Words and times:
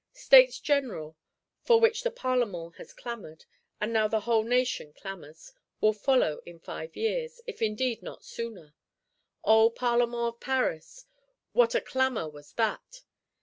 States 0.13 0.59
General, 0.59 1.15
for 1.61 1.79
which 1.79 2.01
the 2.01 2.09
Parlement 2.09 2.75
has 2.77 2.91
clamoured, 2.91 3.45
and 3.79 3.93
now 3.93 4.07
the 4.07 4.21
whole 4.21 4.41
Nation 4.41 4.93
clamours, 4.93 5.53
will 5.79 5.93
follow 5.93 6.41
"in 6.43 6.57
five 6.57 6.95
years,"—if 6.95 7.61
indeed 7.61 8.01
not 8.01 8.25
sooner. 8.25 8.73
O 9.43 9.69
Parlement 9.69 10.23
of 10.29 10.39
Paris, 10.39 11.05
what 11.51 11.75
a 11.75 11.81
clamour 11.81 12.27
was 12.27 12.53
that! 12.53 13.03